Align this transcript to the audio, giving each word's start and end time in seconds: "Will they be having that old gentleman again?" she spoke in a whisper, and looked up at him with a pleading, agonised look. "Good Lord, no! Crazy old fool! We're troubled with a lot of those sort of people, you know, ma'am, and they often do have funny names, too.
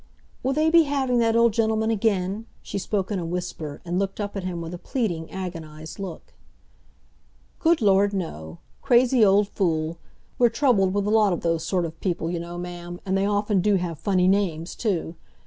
"Will 0.41 0.53
they 0.53 0.71
be 0.71 0.85
having 0.85 1.19
that 1.19 1.35
old 1.35 1.53
gentleman 1.53 1.91
again?" 1.91 2.47
she 2.63 2.79
spoke 2.79 3.11
in 3.11 3.19
a 3.19 3.23
whisper, 3.23 3.81
and 3.85 3.99
looked 3.99 4.19
up 4.19 4.35
at 4.35 4.43
him 4.43 4.59
with 4.59 4.73
a 4.73 4.79
pleading, 4.79 5.29
agonised 5.29 5.99
look. 5.99 6.33
"Good 7.59 7.83
Lord, 7.83 8.11
no! 8.11 8.57
Crazy 8.81 9.23
old 9.23 9.49
fool! 9.49 9.99
We're 10.39 10.49
troubled 10.49 10.95
with 10.95 11.05
a 11.05 11.11
lot 11.11 11.33
of 11.33 11.41
those 11.41 11.63
sort 11.63 11.85
of 11.85 11.99
people, 11.99 12.31
you 12.31 12.39
know, 12.39 12.57
ma'am, 12.57 12.99
and 13.05 13.15
they 13.15 13.27
often 13.27 13.61
do 13.61 13.75
have 13.75 13.99
funny 13.99 14.27
names, 14.27 14.73
too. 14.73 15.13